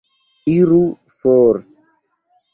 Iru 0.53 0.79
for! 1.19 1.57